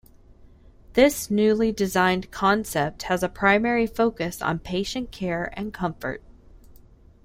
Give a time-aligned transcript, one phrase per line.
[0.93, 6.23] This newly designed concept has a primary focus on patient care and comfort.